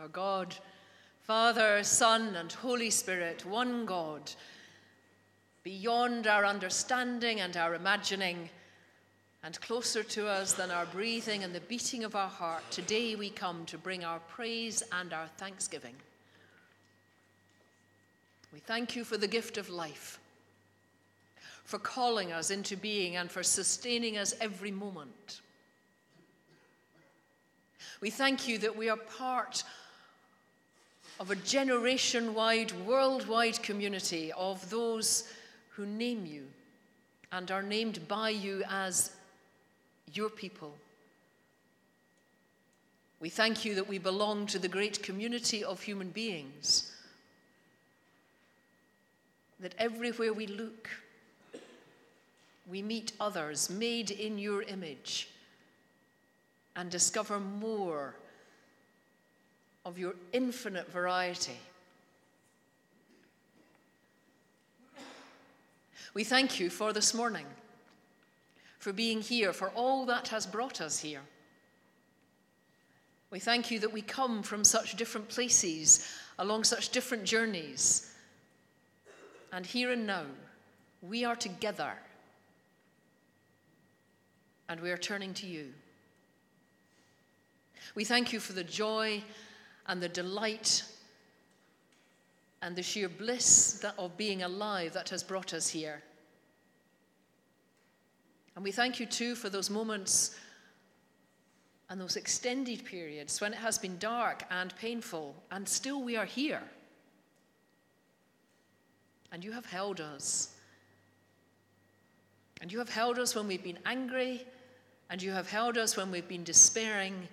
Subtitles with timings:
[0.00, 0.56] our God,
[1.20, 4.32] Father, Son, and Holy Spirit, one God,
[5.62, 8.48] beyond our understanding and our imagining,
[9.44, 13.28] and closer to us than our breathing and the beating of our heart, today we
[13.28, 15.94] come to bring our praise and our thanksgiving.
[18.52, 20.20] We thank you for the gift of life,
[21.64, 25.40] for calling us into being and for sustaining us every moment.
[28.00, 29.64] We thank you that we are part
[31.22, 35.22] of a generation wide, worldwide community of those
[35.68, 36.42] who name you
[37.30, 39.12] and are named by you as
[40.12, 40.74] your people.
[43.20, 46.90] We thank you that we belong to the great community of human beings,
[49.60, 50.90] that everywhere we look,
[52.68, 55.28] we meet others made in your image
[56.74, 58.16] and discover more
[59.84, 61.56] of your infinite variety.
[66.14, 67.46] We thank you for this morning,
[68.78, 71.22] for being here, for all that has brought us here.
[73.30, 76.06] We thank you that we come from such different places,
[76.38, 78.12] along such different journeys.
[79.52, 80.24] And here and now,
[81.00, 81.92] we are together
[84.68, 85.72] and we are turning to you.
[87.94, 89.22] We thank you for the joy
[89.86, 90.84] and the delight
[92.62, 96.02] and the sheer bliss of being alive that has brought us here.
[98.54, 100.36] And we thank you too for those moments
[101.90, 106.24] and those extended periods when it has been dark and painful, and still we are
[106.24, 106.62] here.
[109.30, 110.54] And you have held us.
[112.60, 114.46] And you have held us when we've been angry,
[115.10, 117.28] and you have held us when we've been despairing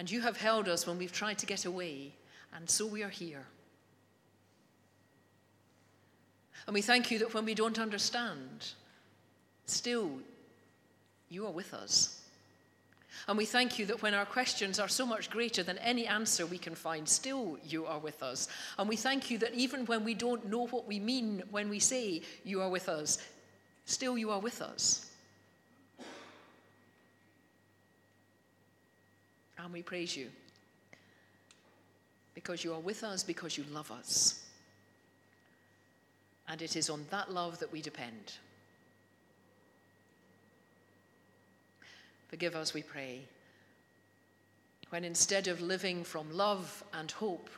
[0.00, 2.14] and you have held us when we've tried to get away,
[2.56, 3.44] and so we are here.
[6.66, 8.66] And we thank you that when we don't understand,
[9.66, 10.10] still
[11.28, 12.18] you are with us.
[13.28, 16.46] And we thank you that when our questions are so much greater than any answer
[16.46, 18.48] we can find, still you are with us.
[18.78, 21.78] And we thank you that even when we don't know what we mean when we
[21.78, 23.18] say you are with us,
[23.84, 25.09] still you are with us.
[29.62, 30.28] And we praise you
[32.34, 34.46] because you are with us, because you love us.
[36.48, 38.32] And it is on that love that we depend.
[42.28, 43.20] Forgive us, we pray,
[44.90, 47.50] when instead of living from love and hope,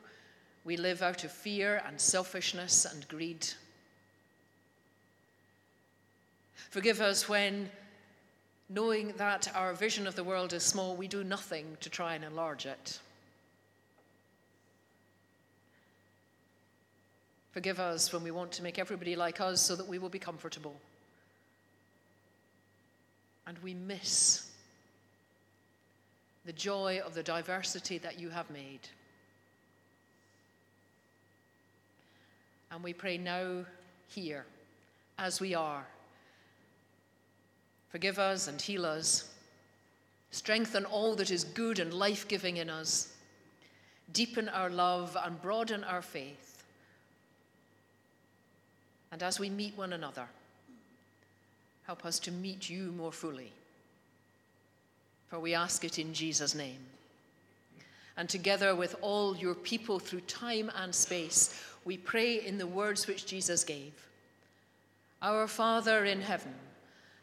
[0.64, 3.46] we live out of fear and selfishness and greed.
[6.70, 7.68] Forgive us when
[8.72, 12.24] knowing that our vision of the world is small, we do nothing to try and
[12.24, 12.98] enlarge it.
[17.52, 20.18] Forgive us when we want to make everybody like us so that we will be
[20.18, 20.74] comfortable.
[23.46, 24.48] And we miss
[26.46, 28.88] the joy of the diversity that you have made.
[32.70, 33.66] And we pray now,
[34.08, 34.46] here,
[35.18, 35.86] as we are
[37.92, 39.28] Forgive us and heal us.
[40.30, 43.12] Strengthen all that is good and life giving in us.
[44.14, 46.64] Deepen our love and broaden our faith.
[49.12, 50.24] And as we meet one another,
[51.86, 53.52] help us to meet you more fully.
[55.28, 56.80] For we ask it in Jesus' name.
[58.16, 63.06] And together with all your people through time and space, we pray in the words
[63.06, 63.92] which Jesus gave
[65.20, 66.54] Our Father in heaven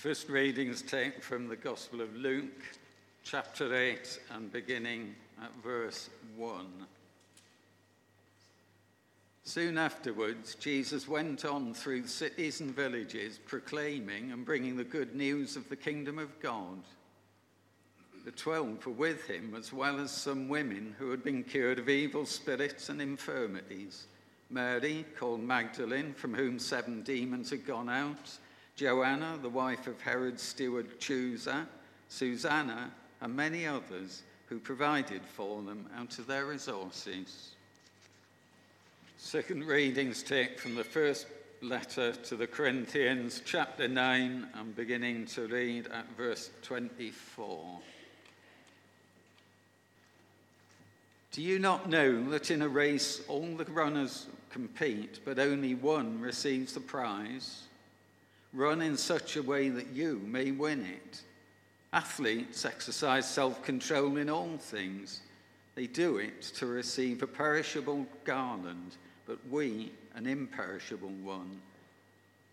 [0.00, 2.64] First readings taken from the Gospel of Luke,
[3.22, 6.08] chapter 8, and beginning at verse
[6.38, 6.66] 1.
[9.44, 15.54] Soon afterwards, Jesus went on through cities and villages, proclaiming and bringing the good news
[15.54, 16.78] of the kingdom of God.
[18.24, 21.90] The twelve were with him, as well as some women who had been cured of
[21.90, 24.06] evil spirits and infirmities.
[24.48, 28.38] Mary, called Magdalene, from whom seven demons had gone out
[28.76, 31.66] Joanna, the wife of Herod's steward Chuza,
[32.08, 32.90] Susanna,
[33.20, 37.50] and many others who provided for them out of their resources.
[39.16, 41.26] Second readings take from the first
[41.62, 47.80] letter to the Corinthians, chapter 9, and beginning to read at verse 24.
[51.32, 56.20] Do you not know that in a race all the runners compete, but only one
[56.20, 57.68] receives the prize?
[58.52, 61.22] Run in such a way that you may win it.
[61.92, 65.20] Athletes exercise self control in all things.
[65.74, 71.60] They do it to receive a perishable garland, but we an imperishable one.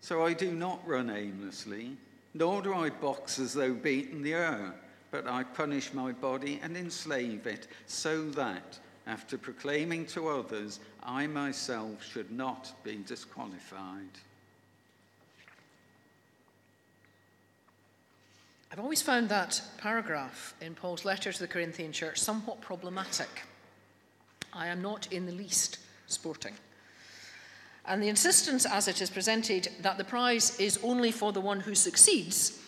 [0.02, 1.98] So I do not run aimlessly,
[2.34, 4.74] nor do I box as though beaten the air,
[5.12, 11.28] but I punish my body and enslave it, so that, after proclaiming to others, I
[11.28, 14.20] myself should not be disqualified.
[18.72, 23.30] I've always found that paragraph in Paul's letter to the Corinthian church somewhat problematic.
[24.52, 26.54] I am not in the least sporting.
[27.86, 31.62] And the insistence, as it is presented, that the prize is only for the one
[31.62, 32.62] who succeeds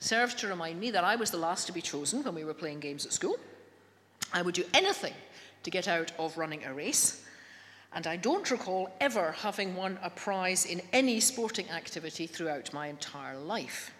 [0.00, 2.54] serves to remind me that I was the last to be chosen when we were
[2.54, 3.36] playing games at school.
[4.32, 5.14] I would do anything
[5.62, 7.24] to get out of running a race,
[7.92, 12.86] and I don't recall ever having won a prize in any sporting activity throughout my
[12.88, 13.92] entire life.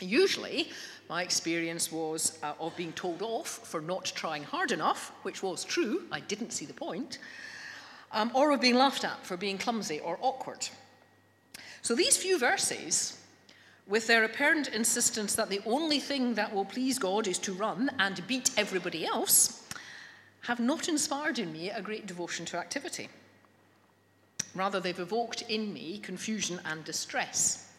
[0.00, 0.70] Usually,
[1.08, 5.64] my experience was uh, of being told off for not trying hard enough, which was
[5.64, 7.18] true, I didn't see the point,
[8.12, 10.68] um, or of being laughed at for being clumsy or awkward.
[11.82, 13.18] So these few verses,
[13.86, 17.90] with their apparent insistence that the only thing that will please God is to run
[17.98, 19.68] and beat everybody else,
[20.42, 23.08] have not inspired in me a great devotion to activity.
[24.54, 27.69] Rather, they've evoked in me confusion and distress,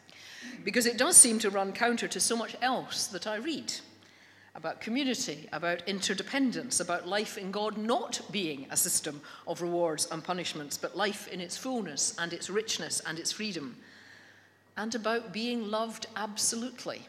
[0.64, 3.74] because it does seem to run counter to so much else that I read
[4.54, 10.24] about community, about interdependence, about life in God not being a system of rewards and
[10.24, 13.78] punishments, but life in its fullness and its richness and its freedom,
[14.76, 17.08] and about being loved absolutely.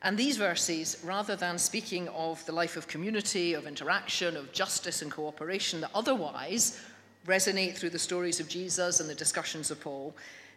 [0.00, 5.00] And these verses, rather than speaking of the life of community, of interaction, of justice
[5.00, 6.78] and cooperation that otherwise
[7.26, 10.14] resonate through the stories of Jesus and the discussions of Paul,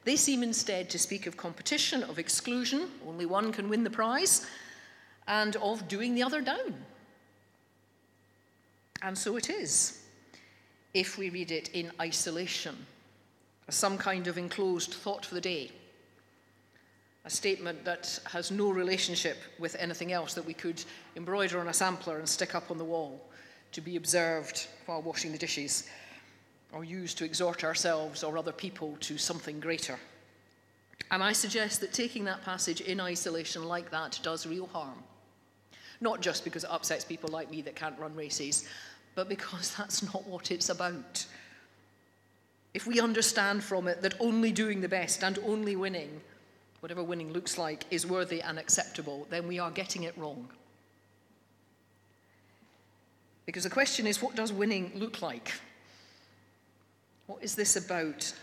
[0.08, 4.46] they seem instead to speak of competition, of exclusion, only one can win the prize,
[5.28, 6.74] and of doing the other down.
[9.02, 10.02] And so it is,
[10.94, 12.76] if we read it in isolation,
[13.68, 15.72] as some kind of enclosed thought for the day,
[17.26, 20.82] a statement that has no relationship with anything else that we could
[21.18, 23.22] embroider on a sampler and stick up on the wall
[23.74, 25.84] to be observed while washing the dishes
[26.74, 29.98] or used to exhort ourselves or other people to something greater.
[31.12, 35.04] And I suggest that taking that passage in isolation like that does real harm.
[36.02, 38.68] Not just because it upsets people like me that can't run races,
[39.16, 41.26] but because that's not what it's about.
[42.74, 46.22] If we understand from it that only doing the best and only winning,
[46.82, 50.48] whatever winning looks like, is worthy and acceptable, then we are getting it wrong.
[53.46, 55.54] Because the question is what does winning look like?
[57.28, 58.34] What is this about?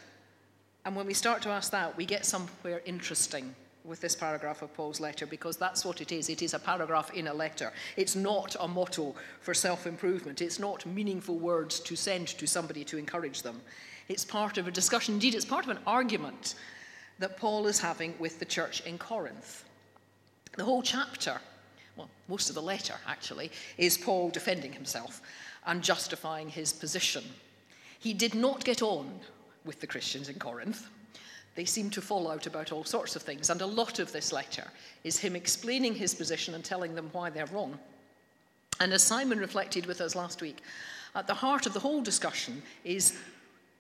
[0.85, 4.75] And when we start to ask that, we get somewhere interesting with this paragraph of
[4.75, 6.29] Paul's letter because that's what it is.
[6.29, 7.73] It is a paragraph in a letter.
[7.97, 12.85] It's not a motto for self improvement, it's not meaningful words to send to somebody
[12.85, 13.61] to encourage them.
[14.09, 16.55] It's part of a discussion, indeed, it's part of an argument
[17.19, 19.65] that Paul is having with the church in Corinth.
[20.57, 21.41] The whole chapter,
[21.97, 25.23] well, most of the letter actually, is Paul defending himself
[25.67, 27.25] and justifying his position.
[28.05, 29.19] He did not get on
[29.65, 30.89] with the Christians in Corinth.
[31.55, 34.31] They seem to fall out about all sorts of things, and a lot of this
[34.31, 34.65] letter
[35.05, 37.79] is him explaining his position and telling them why they're wrong.
[38.79, 40.59] And as Simon reflected with us last week,
[41.15, 43.17] at the heart of the whole discussion is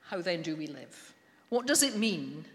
[0.08, 1.12] how then do we live?
[1.50, 2.46] What does it mean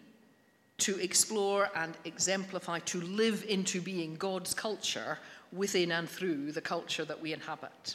[0.80, 5.20] to explore and exemplify, to live into being God's culture
[5.54, 7.94] within and through the culture that we inhabit?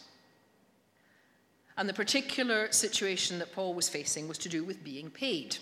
[1.77, 5.57] And the particular situation that Paul was facing was to do with being paid.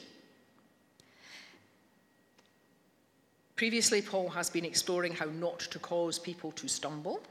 [3.56, 7.22] Previously, Paul has been exploring how not to cause people to stumble,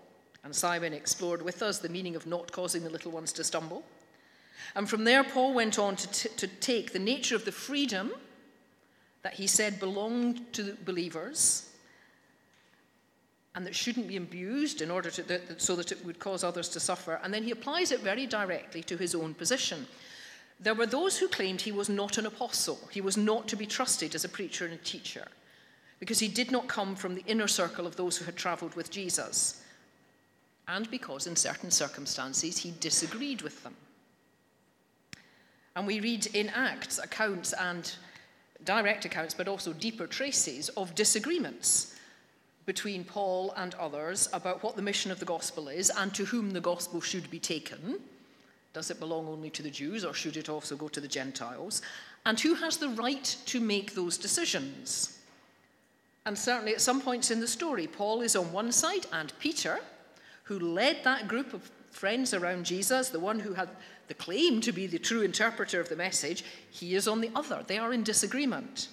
[0.43, 3.83] and Simon explored with us the meaning of not causing the little ones to stumble.
[4.75, 8.13] And from there, Paul went on to, t- to take the nature of the freedom
[9.23, 11.70] that he said belonged to believers
[13.53, 16.69] and that shouldn't be abused in order to, that, so that it would cause others
[16.69, 17.19] to suffer.
[17.23, 19.87] And then he applies it very directly to his own position.
[20.59, 23.65] There were those who claimed he was not an apostle, he was not to be
[23.65, 25.27] trusted as a preacher and a teacher,
[25.99, 28.89] because he did not come from the inner circle of those who had traveled with
[28.91, 29.61] Jesus.
[30.67, 33.75] and because in certain circumstances he disagreed with them.
[35.75, 37.91] And we read in Acts accounts and
[38.63, 41.95] direct accounts, but also deeper traces of disagreements
[42.71, 46.51] between Paul and others about what the mission of the gospel is and to whom
[46.51, 47.99] the gospel should be taken.
[48.71, 51.81] Does it belong only to the Jews or should it also go to the Gentiles?
[52.25, 55.19] And who has the right to make those decisions?
[56.25, 59.81] And certainly at some points in the story, Paul is on one side and Peter,
[60.43, 63.67] who led that group of friends around Jesus, the one who had
[64.07, 67.65] the claim to be the true interpreter of the message, he is on the other.
[67.67, 68.87] They are in disagreement.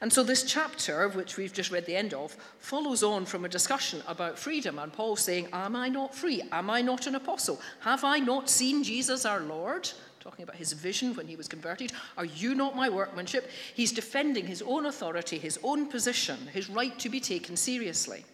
[0.00, 3.48] And so, this chapter, which we've just read the end of, follows on from a
[3.48, 6.42] discussion about freedom and Paul saying, Am I not free?
[6.52, 7.60] Am I not an apostle?
[7.80, 9.90] Have I not seen Jesus our Lord?
[10.20, 11.92] Talking about his vision when he was converted.
[12.18, 13.50] Are you not my workmanship?
[13.74, 18.24] He's defending his own authority, his own position, his right to be taken seriously.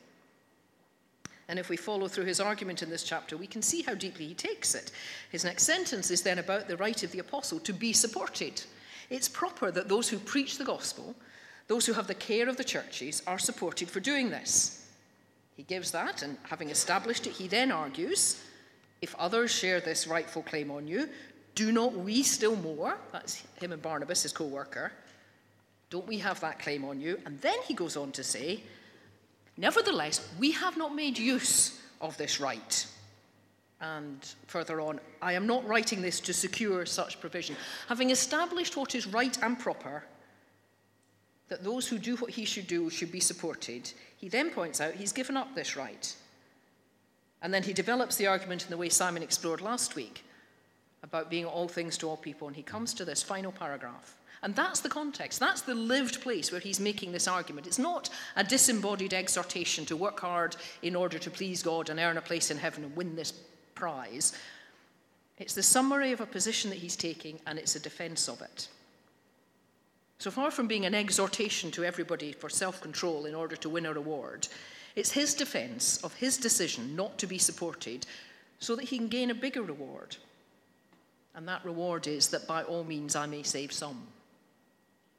[1.48, 4.26] And if we follow through his argument in this chapter, we can see how deeply
[4.26, 4.90] he takes it.
[5.30, 8.62] His next sentence is then about the right of the apostle to be supported.
[9.10, 11.14] It's proper that those who preach the gospel,
[11.68, 14.86] those who have the care of the churches, are supported for doing this.
[15.56, 18.42] He gives that, and having established it, he then argues
[19.02, 21.08] if others share this rightful claim on you,
[21.54, 22.96] do not we still more?
[23.12, 24.92] That's him and Barnabas, his co worker.
[25.90, 27.20] Don't we have that claim on you?
[27.24, 28.62] And then he goes on to say,
[29.56, 32.86] Nevertheless, we have not made use of this right.
[33.80, 37.56] And further on, I am not writing this to secure such provision.
[37.88, 40.04] Having established what is right and proper,
[41.48, 44.94] that those who do what he should do should be supported, he then points out
[44.94, 46.14] he's given up this right.
[47.42, 50.24] And then he develops the argument in the way Simon explored last week
[51.02, 52.48] about being all things to all people.
[52.48, 54.16] And he comes to this final paragraph.
[54.42, 55.40] And that's the context.
[55.40, 57.66] That's the lived place where he's making this argument.
[57.66, 62.16] It's not a disembodied exhortation to work hard in order to please God and earn
[62.16, 63.32] a place in heaven and win this
[63.74, 64.32] prize.
[65.38, 68.68] It's the summary of a position that he's taking, and it's a defense of it.
[70.18, 73.86] So far from being an exhortation to everybody for self control in order to win
[73.86, 74.48] a reward,
[74.94, 78.06] it's his defense of his decision not to be supported
[78.58, 80.16] so that he can gain a bigger reward.
[81.34, 84.06] And that reward is that by all means I may save some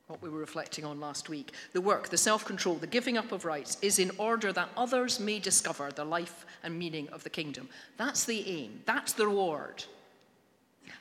[0.08, 1.52] what we were reflecting on last week.
[1.74, 5.20] The work, the self control, the giving up of rights is in order that others
[5.20, 7.68] may discover the life and meaning of the kingdom.
[7.98, 9.84] That's the aim, that's the reward.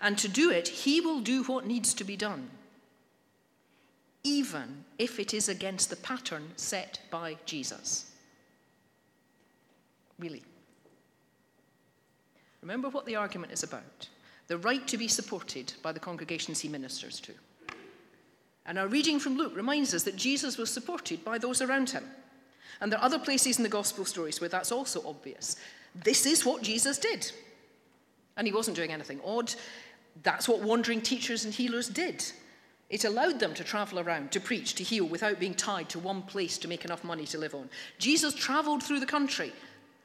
[0.01, 2.51] And to do it, he will do what needs to be done,
[4.27, 8.11] even if it is against the pattern set by Jesus.
[10.19, 10.43] Really.
[12.61, 14.09] Remember what the argument is about
[14.49, 17.33] the right to be supported by the congregations he ministers to.
[18.65, 22.05] And our reading from Luke reminds us that Jesus was supported by those around him.
[22.81, 25.57] And there are other places in the gospel stories where that's also obvious.
[25.97, 27.33] This is what Jesus did.
[28.37, 29.53] And he wasn't doing anything odd.
[30.23, 32.25] That's what wandering teachers and healers did.
[32.89, 36.23] It allowed them to travel around, to preach, to heal without being tied to one
[36.23, 37.69] place to make enough money to live on.
[37.99, 39.53] Jesus traveled through the country.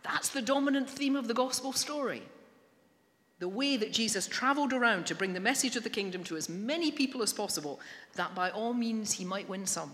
[0.03, 2.23] That's the dominant theme of the gospel story
[3.41, 6.47] the way that Jesus traveled around to bring the message of the kingdom to as
[6.47, 7.79] many people as possible,
[8.13, 9.91] that by all means he might win some.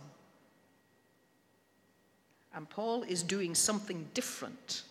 [2.53, 4.83] And Paul is doing something different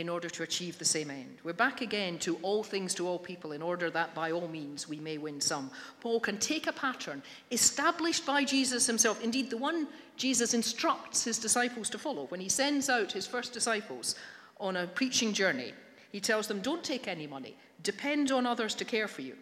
[0.00, 1.36] in order to achieve the same end.
[1.44, 4.88] We're back again to all things to all people in order that by all means
[4.88, 5.70] we may win some.
[6.00, 11.38] Paul can take a pattern established by Jesus himself, indeed, the one Jesus instructs his
[11.38, 14.14] disciples to follow when he sends out his first disciples
[14.58, 15.74] on a preaching journey.
[16.12, 19.36] He tells them, don't take any money, depend on others to care for you.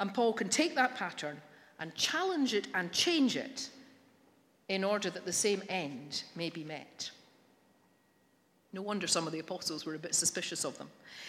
[0.00, 1.40] And Paul can take that pattern
[1.78, 3.70] and challenge it and change it
[4.68, 7.12] in order that the same end may be met.
[8.72, 10.88] No wonder some of the apostles were a bit suspicious of them.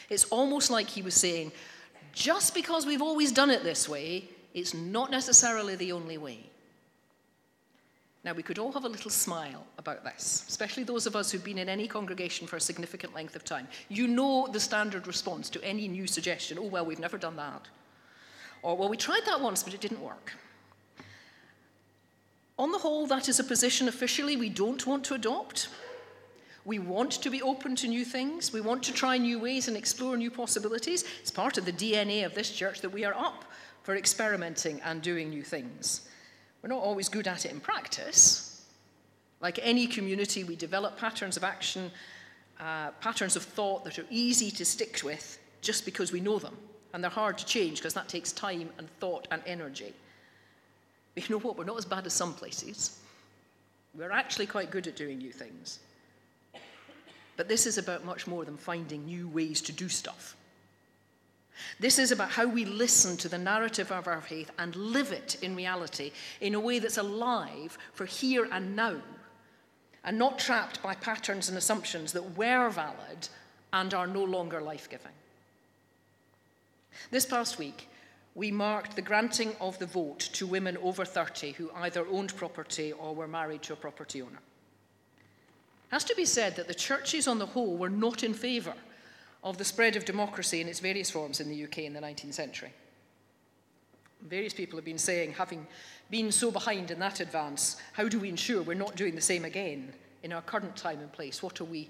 [0.10, 1.52] It's almost like he was saying,
[2.14, 6.40] just because we've always done it this way, it's not necessarily the only way.
[8.24, 11.44] Now, we could all have a little smile about this, especially those of us who've
[11.44, 13.68] been in any congregation for a significant length of time.
[13.90, 17.68] You know the standard response to any new suggestion oh, well, we've never done that.
[18.62, 20.34] Or, well, we tried that once, but it didn't work.
[22.60, 25.70] On the whole, that is a position officially we don't want to adopt.
[26.64, 28.54] We want to be open to new things.
[28.54, 31.04] We want to try new ways and explore new possibilities.
[31.20, 33.46] It's part of the DNA of this church that we are up
[33.84, 36.08] for experimenting and doing new things.
[36.62, 38.64] We're not always good at it in practice.
[39.42, 41.90] Like any community, we develop patterns of action,
[42.60, 46.56] uh, patterns of thought that are easy to stick with just because we know them.
[46.94, 49.94] And they're hard to change because that takes time and thought and energy.
[51.16, 51.58] But you know what?
[51.58, 53.00] We're not as bad as some places.
[53.96, 55.80] We're actually quite good at doing new things.
[57.42, 60.38] But this is about much more than finding new ways to do stuff.
[61.80, 65.42] This is about how we listen to the narrative of our faith and live it
[65.42, 68.98] in reality in a way that's alive for here and now
[70.04, 73.28] and not trapped by patterns and assumptions that were valid
[73.74, 75.18] and are no longer life giving.
[77.10, 77.90] This past week,
[78.36, 82.92] we marked the granting of the vote to women over 30 who either owned property
[82.92, 84.42] or were married to a property owner.
[85.92, 88.76] It has to be said that the churches on the whole were not in favour
[89.44, 92.34] of the spread of democracy in its various forms in the UK in the 19th
[92.34, 92.72] century.
[94.22, 95.68] Various people have been saying, having
[96.10, 99.44] been so behind in that advance, how do we ensure we're not doing the same
[99.44, 99.92] again
[100.24, 101.44] in our current time and place?
[101.44, 101.90] What are we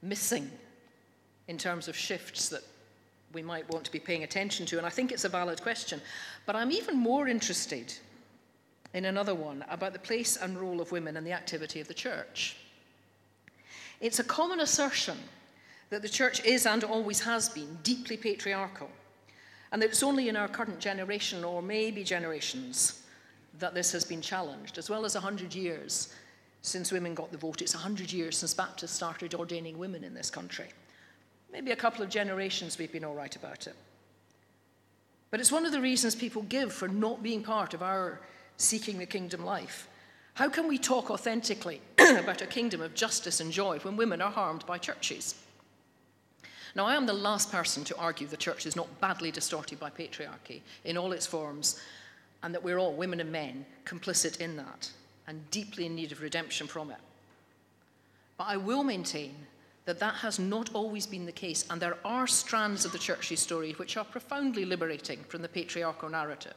[0.00, 0.50] missing
[1.46, 2.62] in terms of shifts that
[3.34, 4.78] we might want to be paying attention to?
[4.78, 6.00] And I think it's a valid question.
[6.46, 7.92] But I'm even more interested
[8.94, 11.94] in another one about the place and role of women and the activity of the
[11.94, 12.56] church.
[14.02, 15.16] It's a common assertion
[15.90, 18.90] that the church is and always has been deeply patriarchal,
[19.70, 23.04] and that it's only in our current generation, or maybe generations,
[23.60, 26.12] that this has been challenged, as well as 100 years
[26.62, 27.62] since women got the vote.
[27.62, 30.66] It's 100 years since Baptists started ordaining women in this country.
[31.52, 33.76] Maybe a couple of generations we've been all right about it.
[35.30, 38.20] But it's one of the reasons people give for not being part of our
[38.56, 39.86] seeking the kingdom life.
[40.34, 44.30] How can we talk authentically about a kingdom of justice and joy when women are
[44.30, 45.34] harmed by churches?
[46.74, 49.90] Now, I am the last person to argue the church is not badly distorted by
[49.90, 51.78] patriarchy in all its forms,
[52.42, 54.90] and that we're all, women and men, complicit in that
[55.26, 56.98] and deeply in need of redemption from it.
[58.38, 59.34] But I will maintain
[59.84, 63.40] that that has not always been the case, and there are strands of the church's
[63.40, 66.54] story which are profoundly liberating from the patriarchal narrative.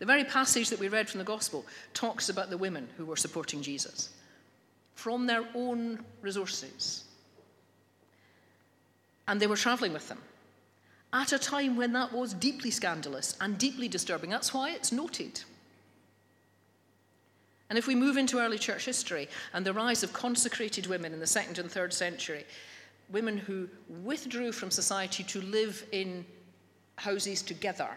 [0.00, 1.64] The very passage that we read from the Gospel
[1.94, 4.10] talks about the women who were supporting Jesus
[4.94, 7.04] from their own resources
[9.28, 10.18] and they were travelling with them
[11.12, 14.30] at a time when that was deeply scandalous and deeply disturbing.
[14.30, 15.40] That's why it's noted.
[17.68, 21.20] And if we move into early church history and the rise of consecrated women in
[21.20, 22.44] the second and third century,
[23.10, 23.68] women who
[24.02, 26.24] withdrew from society to live in
[26.96, 27.90] houses together,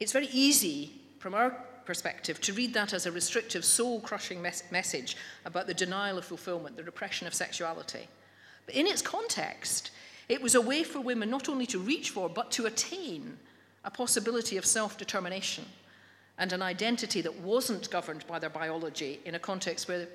[0.00, 1.50] it's very easy from our
[1.84, 6.24] perspective to read that as a restrictive, soul crushing mes- message about the denial of
[6.24, 8.08] fulfillment, the repression of sexuality.
[8.66, 9.92] But in its context,
[10.28, 13.38] it was a way for women not only to reach for, but to attain
[13.84, 15.64] a possibility of self determination
[16.38, 20.08] and an identity that wasn't governed by their biology in a context where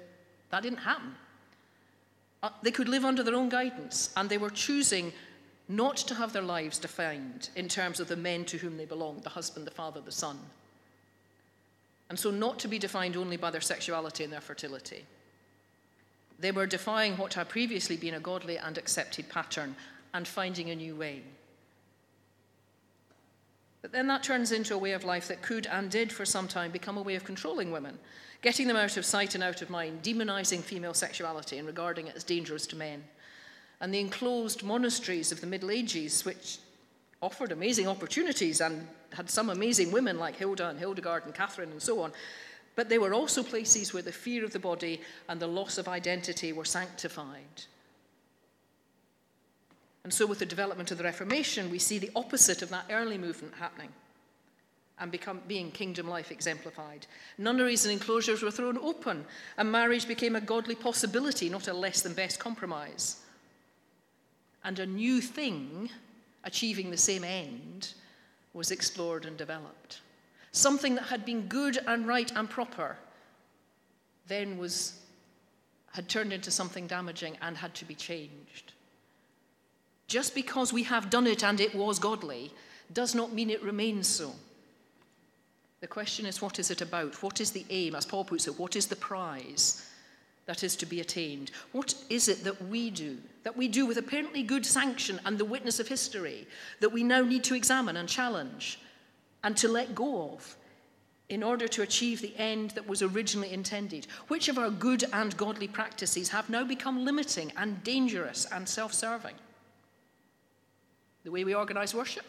[0.51, 1.15] that didn't happen.
[2.43, 5.13] Uh, they could live under their own guidance, and they were choosing
[5.67, 9.23] not to have their lives defined in terms of the men to whom they belonged
[9.23, 10.37] the husband, the father, the son.
[12.09, 15.05] And so, not to be defined only by their sexuality and their fertility.
[16.39, 19.75] They were defying what had previously been a godly and accepted pattern
[20.13, 21.21] and finding a new way.
[23.81, 26.47] But then that turns into a way of life that could and did for some
[26.47, 27.97] time become a way of controlling women,
[28.41, 32.15] getting them out of sight and out of mind, demonizing female sexuality and regarding it
[32.15, 33.03] as dangerous to men.
[33.81, 36.59] And the enclosed monasteries of the Middle Ages, which
[37.21, 41.81] offered amazing opportunities and had some amazing women like Hilda and Hildegard and Catherine and
[41.81, 42.13] so on,
[42.75, 45.87] but they were also places where the fear of the body and the loss of
[45.87, 47.63] identity were sanctified.
[50.03, 53.17] And so, with the development of the Reformation, we see the opposite of that early
[53.17, 53.89] movement happening
[54.99, 57.05] and become, being kingdom life exemplified.
[57.37, 59.25] Nunneries and enclosures were thrown open,
[59.57, 63.17] and marriage became a godly possibility, not a less than best compromise.
[64.63, 65.89] And a new thing,
[66.43, 67.93] achieving the same end,
[68.53, 70.01] was explored and developed.
[70.51, 72.97] Something that had been good and right and proper
[74.27, 74.99] then was,
[75.93, 78.73] had turned into something damaging and had to be changed.
[80.07, 82.51] Just because we have done it and it was godly
[82.93, 84.33] does not mean it remains so.
[85.79, 87.23] The question is, what is it about?
[87.23, 87.95] What is the aim?
[87.95, 89.87] As Paul puts it, what is the prize
[90.45, 91.51] that is to be attained?
[91.71, 95.45] What is it that we do, that we do with apparently good sanction and the
[95.45, 96.47] witness of history,
[96.79, 98.79] that we now need to examine and challenge
[99.43, 100.57] and to let go of
[101.29, 104.07] in order to achieve the end that was originally intended?
[104.27, 108.93] Which of our good and godly practices have now become limiting and dangerous and self
[108.93, 109.35] serving?
[111.23, 112.25] the way we organize worship,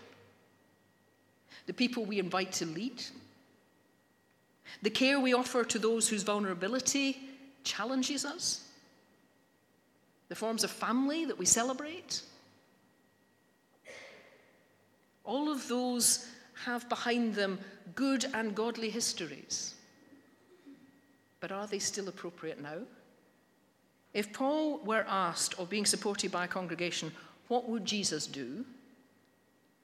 [1.66, 3.02] the people we invite to lead,
[4.82, 7.18] the care we offer to those whose vulnerability
[7.64, 8.66] challenges us,
[10.28, 12.22] the forms of family that we celebrate.
[15.24, 16.26] All of those
[16.64, 17.58] have behind them
[17.94, 19.74] good and godly histories.
[21.40, 22.78] But are they still appropriate now?
[24.14, 27.12] If Paul were asked of being supported by a congregation,
[27.48, 28.64] what would Jesus do?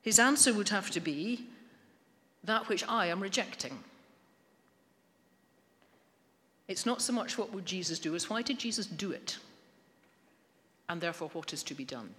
[0.03, 1.47] His answer would have to be
[2.45, 3.79] that which I am rejecting.
[6.69, 9.39] It's not so much what would Jesus do as why did Jesus do it?
[10.89, 12.11] And therefore, what is to be done?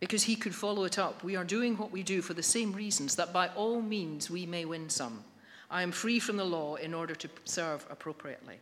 [0.00, 1.22] Because he could follow it up.
[1.22, 4.46] We are doing what we do for the same reasons, that by all means we
[4.46, 5.22] may win some.
[5.70, 8.58] I am free from the law in order to serve appropriately.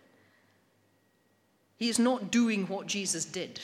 [1.76, 3.58] He is not doing what Jesus did,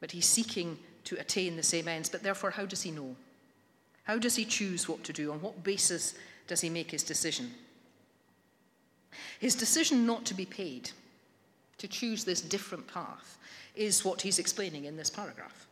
[0.00, 2.08] but he's seeking to attain the same ends.
[2.08, 3.14] But therefore, how does he know?
[4.02, 5.32] How does he choose what to do?
[5.32, 6.14] On what basis
[6.46, 7.50] does he make his decision?
[9.38, 10.90] His decision not to be paid,
[11.78, 13.38] to choose this different path,
[13.74, 15.66] is what he's explaining in this paragraph.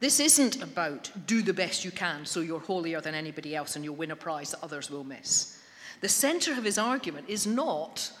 [0.00, 3.84] This isn't about do the best you can so you're holier than anybody else and
[3.84, 5.60] you'll win a prize that others will miss.
[6.00, 8.12] The center of his argument is not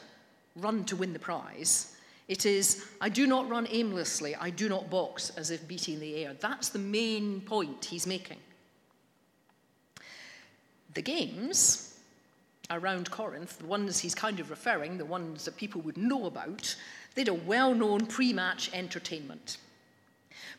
[0.56, 1.96] run to win the prize.
[2.28, 6.24] It is, I do not run aimlessly, I do not box as if beating the
[6.24, 6.34] air.
[6.40, 8.38] That's the main point he's making.
[10.94, 11.94] The games
[12.70, 16.74] around Corinth, the ones he's kind of referring, the ones that people would know about,
[17.14, 19.58] they had a well known pre match entertainment.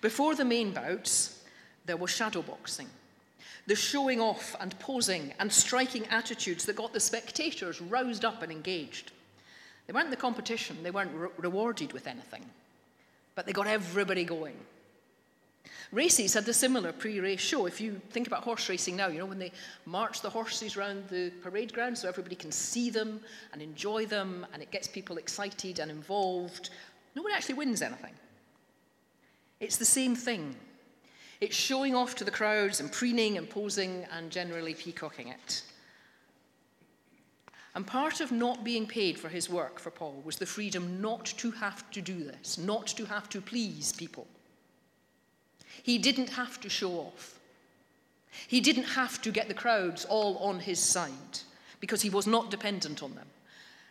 [0.01, 1.41] Before the main bouts,
[1.85, 2.87] there was shadowboxing,
[3.67, 8.51] the showing off and posing and striking attitudes that got the spectators roused up and
[8.51, 9.11] engaged.
[9.87, 12.45] They weren't the competition, they weren't re- rewarded with anything,
[13.35, 14.57] but they got everybody going.
[15.91, 17.65] Races had a similar pre-race show.
[17.65, 19.51] If you think about horse racing now, you know, when they
[19.85, 23.21] march the horses around the parade ground so everybody can see them
[23.53, 26.69] and enjoy them and it gets people excited and involved,
[27.15, 28.13] no one actually wins anything.
[29.59, 30.55] It's the same thing.
[31.41, 35.63] It's showing off to the crowds and preening and posing and generally peacocking it.
[37.75, 41.25] And part of not being paid for his work for Paul was the freedom not
[41.25, 44.27] to have to do this, not to have to please people.
[45.83, 47.39] He didn't have to show off.
[48.47, 51.39] He didn't have to get the crowds all on his side
[51.79, 53.27] because he was not dependent on them.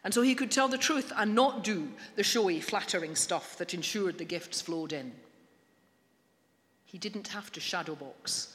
[0.02, 3.72] And so he could tell the truth and not do the showy, flattering stuff that
[3.72, 5.12] ensured the gifts flowed in.
[6.84, 8.48] He didn't have to shadowbox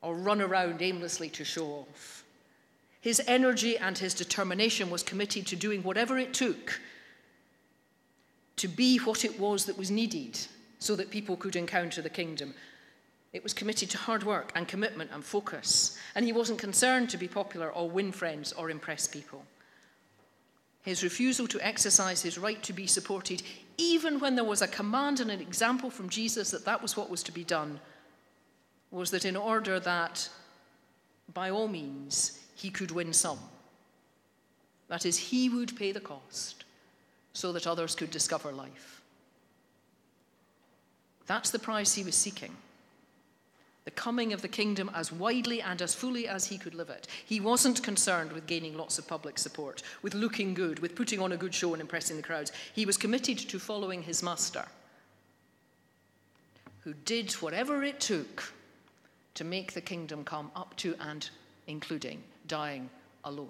[0.00, 2.24] or run around aimlessly to show off.
[3.00, 6.80] His energy and his determination was committed to doing whatever it took
[8.56, 10.38] to be what it was that was needed
[10.84, 12.52] so that people could encounter the kingdom.
[13.32, 17.16] It was committed to hard work and commitment and focus, and he wasn't concerned to
[17.16, 19.46] be popular or win friends or impress people.
[20.82, 23.42] His refusal to exercise his right to be supported
[23.78, 27.08] even when there was a command and an example from Jesus that that was what
[27.08, 27.80] was to be done,
[28.90, 30.28] was that in order that,
[31.32, 33.38] by all means, he could win some.
[34.88, 36.64] That is, he would pay the cost
[37.32, 38.93] so that others could discover life.
[41.26, 42.54] That's the prize he was seeking.
[43.84, 47.06] The coming of the kingdom as widely and as fully as he could live it.
[47.26, 51.32] He wasn't concerned with gaining lots of public support, with looking good, with putting on
[51.32, 52.52] a good show and impressing the crowds.
[52.74, 54.64] He was committed to following his master,
[56.80, 58.54] who did whatever it took
[59.34, 61.28] to make the kingdom come up to and
[61.66, 62.88] including dying
[63.24, 63.48] alone.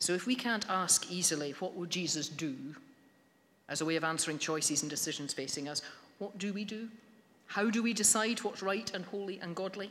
[0.00, 2.56] So if we can't ask easily, what would Jesus do?
[3.70, 5.80] As a way of answering choices and decisions facing us.
[6.18, 6.88] What do we do?
[7.46, 9.90] How do we decide what's right and holy and godly?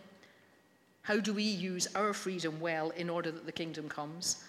[1.02, 4.44] How do we use our freedom well in order that the kingdom comes?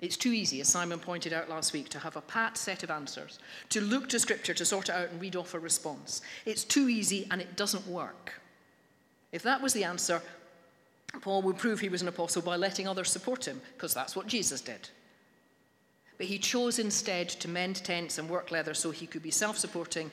[0.00, 2.90] It's too easy, as Simon pointed out last week, to have a pat set of
[2.90, 3.40] answers,
[3.70, 6.22] to look to Scripture to sort it out and read off a response.
[6.46, 8.40] It's too easy and it doesn't work.
[9.32, 10.22] If that was the answer,
[11.20, 14.28] Paul would prove he was an apostle by letting others support him, because that's what
[14.28, 14.88] Jesus did
[16.18, 19.56] but he chose instead to mend tents and work leather so he could be self
[19.56, 20.10] supporting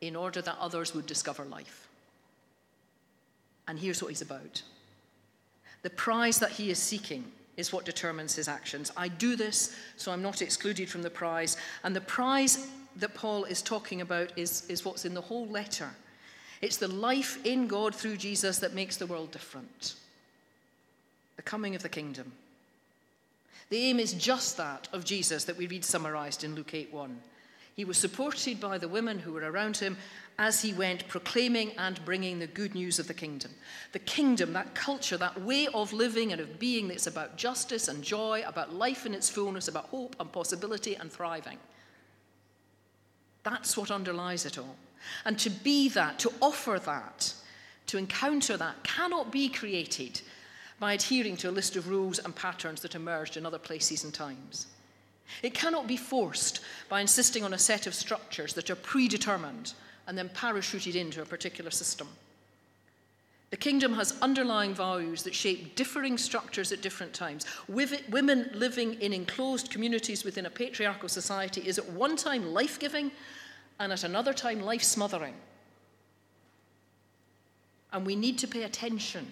[0.00, 1.88] in order that others would discover life.
[3.68, 4.62] And here's what he's about
[5.82, 7.24] the prize that he is seeking
[7.56, 8.90] is what determines his actions.
[8.96, 11.56] I do this so I'm not excluded from the prize.
[11.84, 15.90] And the prize that Paul is talking about is, is what's in the whole letter.
[16.60, 19.94] It's the life in God through Jesus that makes the world different.
[21.36, 22.32] The coming of the kingdom.
[23.68, 27.20] The aim is just that of Jesus that we read summarized in Luke 8 1.
[27.74, 29.98] He was supported by the women who were around him
[30.38, 33.50] as he went proclaiming and bringing the good news of the kingdom.
[33.92, 38.02] The kingdom, that culture, that way of living and of being that's about justice and
[38.02, 41.58] joy, about life in its fullness, about hope and possibility and thriving.
[43.42, 44.76] That's what underlies it all.
[45.24, 47.34] And to be that, to offer that,
[47.86, 50.22] to encounter that cannot be created
[50.78, 54.12] by adhering to a list of rules and patterns that emerged in other places and
[54.12, 54.66] times.
[55.42, 59.72] It cannot be forced by insisting on a set of structures that are predetermined
[60.06, 62.08] and then parachuted into a particular system.
[63.50, 67.46] The kingdom has underlying values that shape differing structures at different times.
[67.68, 73.12] Women living in enclosed communities within a patriarchal society is at one time life giving
[73.78, 75.34] and at another time life smothering.
[77.92, 79.30] And we need to pay attention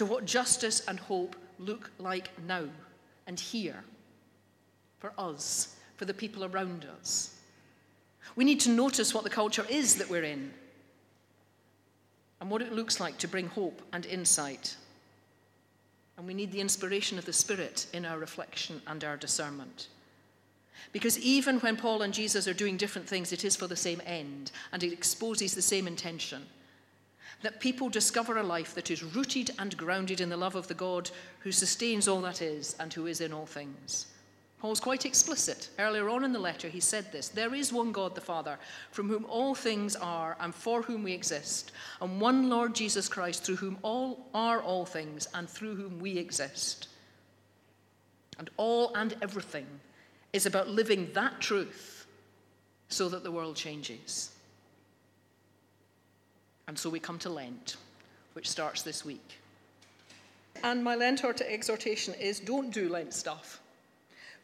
[0.00, 2.64] to what justice and hope look like now
[3.26, 3.84] and here
[4.98, 7.36] for us, for the people around us.
[8.34, 10.52] We need to notice what the culture is that we're in
[12.40, 14.74] and what it looks like to bring hope and insight.
[16.16, 19.88] And we need the inspiration of the Spirit in our reflection and our discernment.
[20.92, 24.00] Because even when Paul and Jesus are doing different things, it is for the same
[24.06, 26.46] end and it exposes the same intention
[27.42, 30.74] that people discover a life that is rooted and grounded in the love of the
[30.74, 34.06] God who sustains all that is and who is in all things.
[34.60, 35.70] Paul's quite explicit.
[35.78, 38.58] Earlier on in the letter, he said this There is one God the Father,
[38.90, 41.72] from whom all things are and for whom we exist,
[42.02, 46.18] and one Lord Jesus Christ, through whom all are all things and through whom we
[46.18, 46.88] exist.
[48.38, 49.66] And all and everything
[50.34, 52.06] is about living that truth
[52.88, 54.30] so that the world changes.
[56.70, 57.78] And so we come to Lent,
[58.34, 59.40] which starts this week.
[60.62, 63.58] And my Lenten exhortation is don't do Lent stuff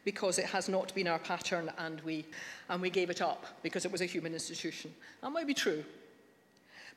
[0.03, 2.25] because it has not been our pattern and we,
[2.67, 4.93] and we gave it up because it was a human institution.
[5.21, 5.85] That might be true.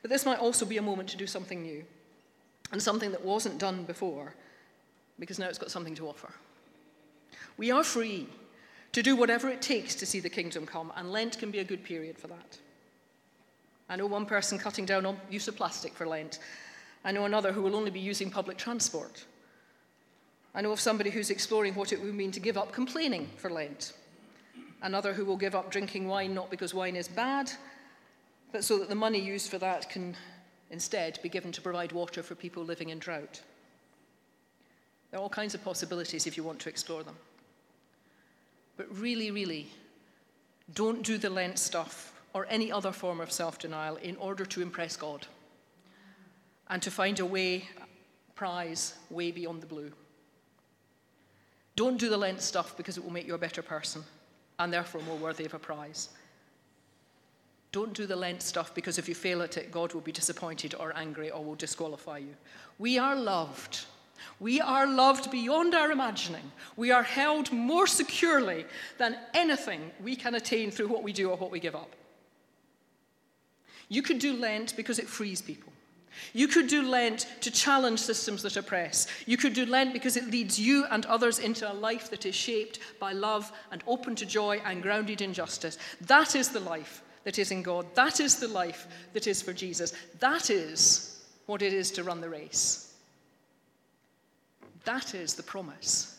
[0.01, 1.85] But this might also be a moment to do something new
[2.73, 4.33] and something that wasn't done before
[5.17, 6.33] because now it's got something to offer.
[7.55, 8.27] We are free
[8.91, 11.63] to do whatever it takes to see the kingdom come, and Lent can be a
[11.63, 12.57] good period for that.
[13.91, 16.39] I know one person cutting down on use of plastic for Lent.
[17.03, 19.25] I know another who will only be using public transport.
[20.55, 23.49] I know of somebody who's exploring what it would mean to give up complaining for
[23.49, 23.91] Lent.
[24.81, 27.51] Another who will give up drinking wine not because wine is bad,
[28.53, 30.15] but so that the money used for that can
[30.69, 33.41] instead be given to provide water for people living in drought.
[35.09, 37.17] There are all kinds of possibilities if you want to explore them.
[38.77, 39.67] But really, really,
[40.73, 44.61] don't do the Lent stuff or any other form of self denial in order to
[44.61, 45.27] impress God
[46.69, 47.67] and to find a way,
[48.35, 49.91] prize, way beyond the blue.
[51.75, 54.03] Don't do the Lent stuff because it will make you a better person
[54.59, 56.09] and therefore more worthy of a prize.
[57.71, 60.75] Don't do the Lent stuff because if you fail at it, God will be disappointed
[60.75, 62.35] or angry or will disqualify you.
[62.77, 63.85] We are loved.
[64.39, 66.51] We are loved beyond our imagining.
[66.75, 68.65] We are held more securely
[68.97, 71.95] than anything we can attain through what we do or what we give up.
[73.91, 75.73] You could do Lent because it frees people.
[76.31, 79.05] You could do Lent to challenge systems that oppress.
[79.25, 82.33] You could do Lent because it leads you and others into a life that is
[82.33, 85.77] shaped by love and open to joy and grounded in justice.
[85.99, 87.85] That is the life that is in God.
[87.93, 89.93] That is the life that is for Jesus.
[90.21, 92.93] That is what it is to run the race.
[94.85, 96.17] That is the promise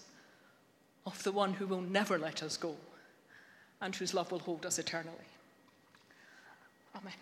[1.06, 2.76] of the one who will never let us go
[3.80, 5.16] and whose love will hold us eternally.
[6.94, 7.14] Amen.